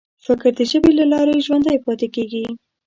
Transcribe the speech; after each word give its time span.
فکر 0.25 0.49
د 0.57 0.59
ژبې 0.71 0.91
له 0.99 1.05
لارې 1.11 1.43
ژوندی 1.45 1.77
پاتې 1.85 2.07
کېږي. 2.15 2.43